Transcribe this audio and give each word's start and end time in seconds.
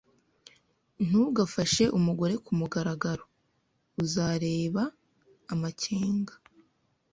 Ntugafashe 1.05 1.83
umugore 1.97 2.33
kumugaragaro. 2.45 3.23
Uzareba 4.03 4.83
amakenga 5.53 6.33